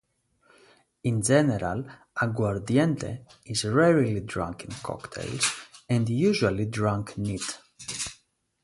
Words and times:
In 1.03 1.21
general, 1.21 1.85
aguardiente 2.19 3.23
is 3.45 3.65
rarely 3.65 4.19
drunk 4.21 4.63
in 4.65 4.71
cocktails, 4.81 5.45
and 5.87 6.09
usually 6.09 6.65
drunk 6.65 7.19
neat. 7.19 7.59